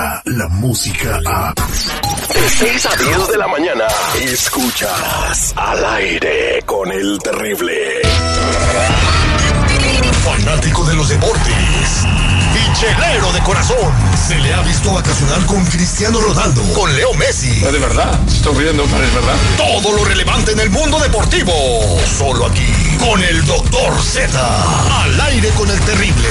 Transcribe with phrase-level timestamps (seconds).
[0.00, 1.54] llega la música a...
[1.54, 3.84] De 6 a 10 de la mañana,
[4.22, 8.00] escuchas al aire con el terrible.
[10.24, 12.06] Fanático de los deportes.
[12.78, 13.92] Chelero de corazón.
[14.16, 17.60] Se le ha visto vacacionar con Cristiano Ronaldo, con Leo Messi.
[17.60, 18.18] ¿De verdad?
[18.26, 19.36] Estoy riendo, pero es verdad.
[19.56, 21.52] Todo lo relevante en el mundo deportivo.
[22.18, 25.02] Solo aquí, con el Doctor Z.
[25.02, 26.28] Al aire con el terrible.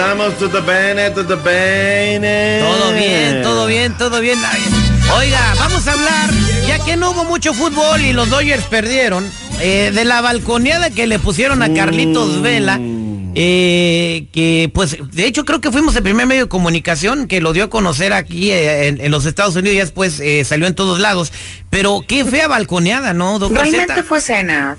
[0.00, 0.38] Andamos?
[0.38, 1.14] ¿Todo bien?
[1.14, 2.22] ¿Todo bien?
[2.62, 4.38] Todo bien, todo bien, todo bien.
[5.16, 6.30] Oiga, vamos a hablar,
[6.66, 9.24] ya que no hubo mucho fútbol y los Dodgers perdieron,
[9.60, 12.78] eh, de la balconeada que le pusieron a Carlitos Vela.
[13.38, 17.52] Eh, que pues de hecho creo que fuimos el primer medio de comunicación que lo
[17.52, 21.32] dio a conocer aquí eh, en, los Estados Unidos y después salió en todos lados.
[21.70, 24.76] Pero qué fea balconeada, ¿no, doctor Realmente fue cena.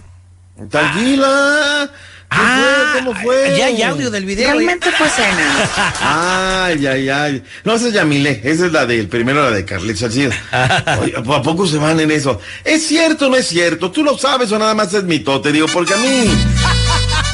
[0.69, 1.89] Tranquila.
[1.91, 2.99] ¿Qué ah, fue?
[2.99, 3.55] ¿Cómo fue?
[3.57, 4.51] Ya hay audio del video.
[4.51, 5.69] Realmente fue cena.
[6.01, 7.43] Ay, ay, ay.
[7.63, 8.41] No, esa es Yamile.
[8.43, 10.31] Esa es la del primero, la de Carlitos Salcido.
[10.51, 12.39] ¿A poco se van en eso?
[12.63, 13.91] ¿Es cierto o no es cierto?
[13.91, 15.39] ¿Tú lo sabes o nada más es mito?
[15.41, 16.31] Te digo, porque a mí...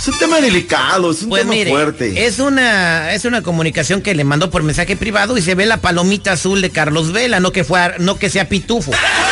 [0.04, 2.26] Es un tema delicado, es un pues tema fuerte.
[2.26, 5.78] Es una, es una comunicación que le mandó por mensaje privado y se ve la
[5.78, 8.92] palomita azul de Carlos Vela, no que fue, no que sea pitufo,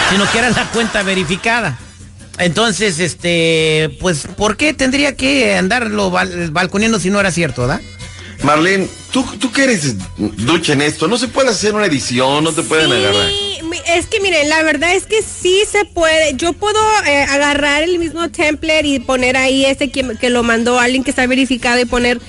[0.09, 1.78] sino que era la cuenta verificada.
[2.42, 7.80] Entonces, este, pues, ¿por qué tendría que andarlo balconeando si no era cierto, da?
[8.44, 12.52] Marlene, tú, tú que eres ducha en esto, no se puede hacer una edición, no
[12.52, 13.30] te pueden agarrar.
[13.88, 16.33] Es que miren, la verdad es que sí se puede.
[16.36, 20.80] Yo puedo eh, agarrar el mismo template y poner ahí ese que, que lo mandó
[20.80, 22.20] alguien que está verificado y poner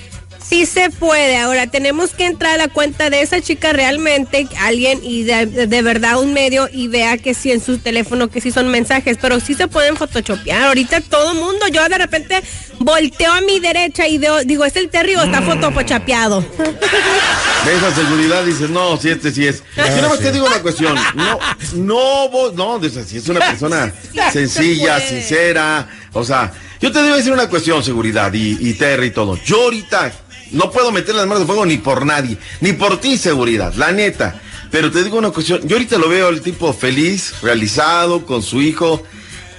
[0.47, 1.37] Sí se puede.
[1.37, 6.19] Ahora tenemos que entrar a la cuenta de esa chica realmente, alguien y de, verdad
[6.19, 9.53] un medio y vea que sí en su teléfono que sí son mensajes, pero sí
[9.53, 10.63] se pueden photoshopear.
[10.63, 12.43] Ahorita todo mundo, yo de repente
[12.79, 15.45] volteo a mi derecha y veo, digo, ¿es el Terry o está mm.
[15.45, 16.41] photoshopeado?
[16.41, 19.63] De esa seguridad dices, no, si este sí es.
[19.77, 20.95] Yo nada más te digo una cuestión.
[21.15, 21.39] No,
[21.75, 23.93] no, vos, no, si es una persona
[24.33, 25.87] sencilla, sincera.
[26.11, 29.37] O sea, yo te debo decir una cuestión, seguridad y, y Terry y todo.
[29.45, 30.11] Yo ahorita
[30.53, 33.91] no puedo meter las manos de fuego ni por nadie, ni por ti, seguridad, la
[33.91, 34.39] neta.
[34.71, 38.61] Pero te digo una cuestión, yo ahorita lo veo el tipo feliz, realizado, con su
[38.61, 39.03] hijo.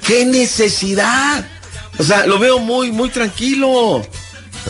[0.05, 1.47] ¡Qué necesidad!
[1.99, 4.05] O sea, lo veo muy, muy tranquilo.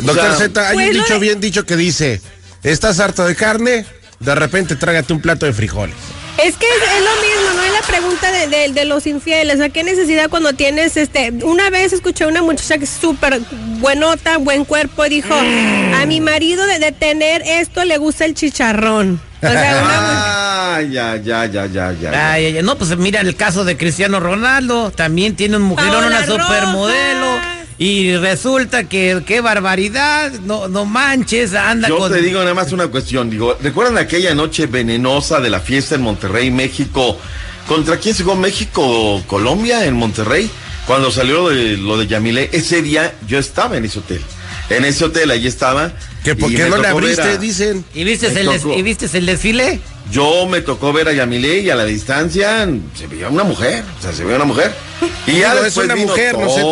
[0.00, 2.20] Doctor Z, hay un dicho bien dicho que dice,
[2.62, 3.86] ¿estás harto de carne?
[4.20, 5.96] De repente trágate un plato de frijoles.
[6.42, 9.60] Es que es, lo mismo, no es la pregunta de, de, los infieles.
[9.60, 13.40] ¿A qué necesidad cuando tienes, este, una vez escuché a una muchacha que es súper
[13.78, 19.20] buenota, buen cuerpo, dijo, a mi marido de, tener esto le gusta el chicharrón.
[19.42, 22.62] O sea, ah, ya, ya, ya, ya, ya.
[22.62, 27.33] No, pues mira el caso de Cristiano Ronaldo, también tiene un mujerón, una supermodelo.
[27.76, 32.86] Y resulta que qué barbaridad, no, no manches, anda Yo te digo nada más una
[32.86, 37.18] cuestión, digo, ¿recuerdan aquella noche venenosa de la fiesta en Monterrey, México?
[37.66, 40.48] ¿Contra quién jugó México, Colombia, en Monterrey?
[40.86, 44.20] Cuando salió de, lo de Yamile, ese día yo estaba en ese hotel.
[44.70, 45.92] En ese hotel, ahí estaba.
[46.22, 47.84] ¿Que por qué no le abriste, dicen?
[47.94, 49.80] ¿Y viste, el ¿Y viste el desfile?
[50.10, 54.02] Yo me tocó ver a Yamile y a la distancia se veía una mujer, o
[54.02, 54.72] sea, se veía una mujer.
[55.26, 56.62] Y ya después es una mujer, no sé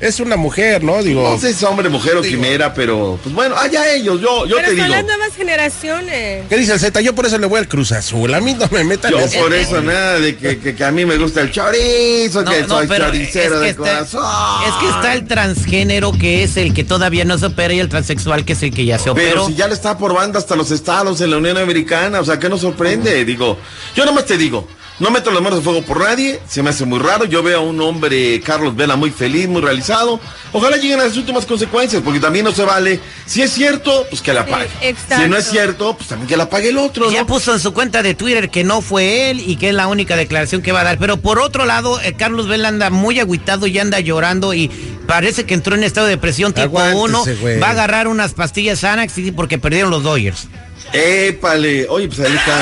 [0.00, 1.02] es una mujer, ¿no?
[1.02, 1.22] Digo.
[1.22, 4.56] No sé si es hombre, mujer o quimera, pero pues bueno, allá ellos, yo, yo
[4.56, 4.88] pero te son digo.
[4.88, 6.44] las nuevas generaciones.
[6.48, 7.00] ¿Qué dice el Z?
[7.00, 8.34] Yo por eso le voy al Cruz Azul.
[8.34, 11.16] A mí no me metan Yo por eso nada de que, que, a mí me
[11.18, 14.24] gusta el chorizo, que soy choricero de corazón.
[14.66, 17.88] Es que está el transgénero que es el que todavía no se opera y el
[17.88, 19.30] transexual que es el que ya se opera.
[19.30, 22.24] Pero si ya le está por banda hasta los estados en la Unión Americana, o
[22.24, 23.24] sea, ¿qué nos sorprende?
[23.24, 23.58] Digo,
[23.94, 24.66] yo nomás te digo,
[25.02, 27.24] no meto las manos de fuego por nadie, se me hace muy raro.
[27.24, 30.20] Yo veo a un hombre, Carlos Vela, muy feliz, muy realizado.
[30.52, 33.00] Ojalá lleguen a las últimas consecuencias, porque también no se vale.
[33.26, 34.68] Si es cierto, pues que la pague.
[34.94, 37.10] si no es cierto, pues también que la pague el otro.
[37.10, 39.88] Ya puso en su cuenta de Twitter que no fue él y que es la
[39.88, 40.98] única declaración que va a dar.
[40.98, 44.68] Pero por otro lado, eh, Carlos Vela anda muy agüitado y anda llorando y
[45.08, 47.24] parece que entró en estado de depresión tipo 1.
[47.60, 50.46] Va a agarrar unas pastillas Xanax porque perdieron los Dodgers.
[50.92, 52.60] Épale, oye, pues ahí está.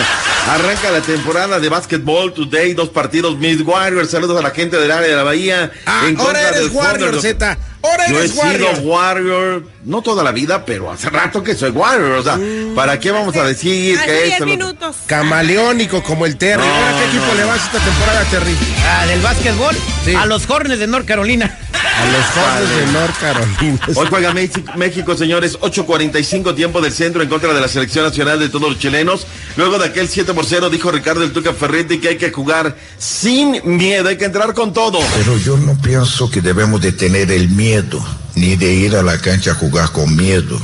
[0.51, 4.11] Arranca la temporada de Basketball Today, dos partidos Miss Warriors.
[4.11, 5.71] Saludos a la gente del área de la Bahía.
[5.87, 7.57] Ah, ahora eres Warrior, Z.
[7.81, 8.75] Ahora Yo eres he Warrior.
[8.75, 12.19] sido Warrior, no toda la vida, pero hace rato que soy Warrior.
[12.19, 12.75] O sea, mm.
[12.75, 14.41] ¿para qué vamos a decir que es?
[14.41, 14.97] minutos.
[15.07, 16.65] Camaleónico como el Terry.
[16.67, 18.57] ¿A qué equipo le vas esta temporada, Terry?
[18.89, 19.77] Ah, del básquetbol.
[20.19, 21.57] A los Hornets de North Carolina.
[22.01, 23.79] A los jóvenes de North Carolina.
[23.95, 24.33] Hoy juega
[24.77, 28.79] México, señores, 8.45 tiempo del centro en contra de la selección nacional de todos los
[28.79, 29.27] chilenos.
[29.57, 32.75] Luego de aquel 7 por 0 dijo Ricardo el Tuca Ferretti que hay que jugar
[32.97, 34.99] sin miedo, hay que entrar con todo.
[35.19, 38.03] Pero yo no pienso que debemos de tener el miedo,
[38.35, 40.59] ni de ir a la cancha a jugar con miedo,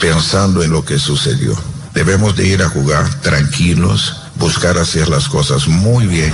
[0.00, 1.56] pensando en lo que sucedió.
[1.94, 6.32] Debemos de ir a jugar tranquilos, buscar hacer las cosas muy bien.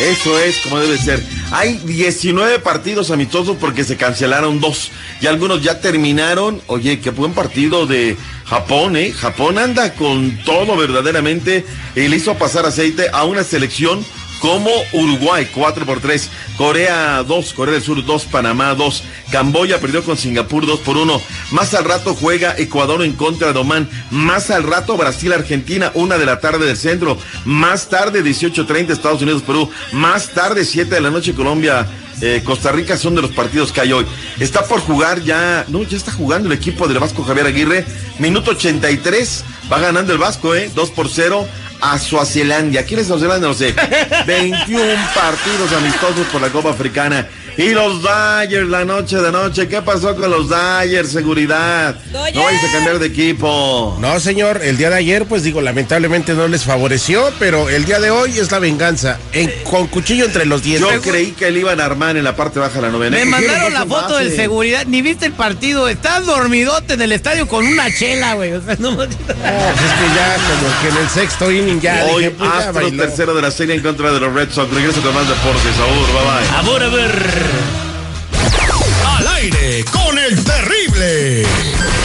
[0.00, 1.22] Eso es como debe ser.
[1.50, 4.90] Hay 19 partidos amistosos porque se cancelaron dos.
[5.20, 6.62] Y algunos ya terminaron.
[6.68, 8.16] Oye, qué buen partido de
[8.46, 9.12] Japón, ¿eh?
[9.12, 14.04] Japón anda con todo verdaderamente y le hizo pasar aceite a una selección
[14.40, 20.02] como Uruguay, 4 por 3, Corea 2, Corea del Sur 2, Panamá 2, Camboya perdió
[20.02, 21.20] con Singapur 2 por 1,
[21.52, 26.18] más al rato juega Ecuador en contra de Oman, más al rato Brasil, Argentina, 1
[26.18, 31.00] de la tarde del centro, más tarde 18.30 Estados Unidos, Perú, más tarde 7 de
[31.00, 31.86] la noche Colombia,
[32.22, 34.06] eh, Costa Rica son de los partidos que hay hoy.
[34.38, 37.84] Está por jugar ya, no, ya está jugando el equipo del Vasco Javier Aguirre,
[38.18, 40.70] minuto 83, va ganando el Vasco, ¿eh?
[40.74, 41.46] 2 por 0
[41.80, 42.84] a Suazilandia.
[42.84, 43.48] ¿Quién es Suazilandia?
[43.48, 43.74] No sé.
[44.26, 44.82] 21
[45.14, 47.26] partidos amistosos por la Copa Africana.
[47.60, 49.68] Y los Dyers la noche de noche.
[49.68, 51.10] ¿Qué pasó con los Dyers?
[51.10, 51.94] Seguridad.
[52.10, 53.98] No vais a cambiar de equipo.
[54.00, 54.62] No, señor.
[54.62, 58.38] El día de ayer, pues digo, lamentablemente no les favoreció, pero el día de hoy
[58.38, 59.18] es la venganza.
[59.32, 60.90] En, con cuchillo entre los dientes.
[60.90, 63.18] Yo creí que le iban a armar en la parte baja de la novena.
[63.18, 64.86] Me mandaron la foto del seguridad.
[64.86, 65.86] Ni viste el partido.
[65.86, 68.52] Estás dormidote en el estadio con una chela, güey.
[68.54, 69.02] O sea, no...
[69.02, 72.06] es que ya como que en el sexto inning ya.
[72.06, 74.72] Hoy dije, pues, Astros tercero de la serie en contra de los Red Sox.
[74.72, 75.74] Regreso con más deportes.
[75.76, 76.58] Abur, bye bye.
[76.58, 77.49] Abur, a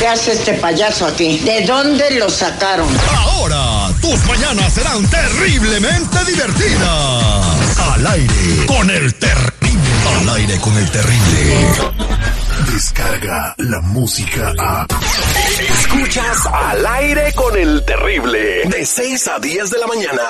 [0.06, 1.40] ¿Qué hace este payaso aquí?
[1.40, 2.88] ¿De dónde lo sacaron?
[3.18, 7.80] Ahora, tus mañanas serán terriblemente divertidas.
[7.80, 9.80] Al aire con el terrible.
[10.20, 11.68] Al aire con el terrible.
[12.72, 14.86] Descarga la música a.
[15.80, 18.62] Escuchas al aire con el terrible.
[18.66, 20.22] De 6 a 10 de la mañana.